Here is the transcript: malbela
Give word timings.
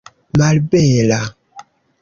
malbela 0.41 1.21